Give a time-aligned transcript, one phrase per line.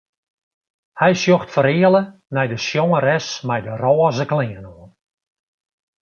[0.99, 2.01] Hy sjocht fereale
[2.35, 4.91] nei de sjongeres mei de rôze klean oan.